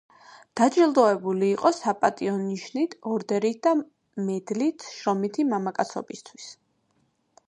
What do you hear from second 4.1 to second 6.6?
მედლით „შრომითი მამაცობისათვის“.